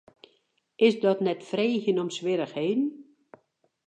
Is 0.87 0.95
dat 1.05 1.19
net 1.27 1.43
freegjen 1.43 1.99
om 1.99 2.09
swierrichheden? 2.09 2.87